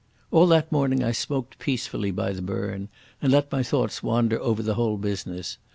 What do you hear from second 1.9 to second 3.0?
by the burn,